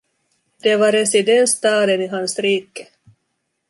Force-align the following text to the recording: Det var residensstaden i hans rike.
Det 0.61 0.75
var 0.75 0.91
residensstaden 0.91 2.01
i 2.01 2.07
hans 2.07 2.39
rike. 2.39 2.87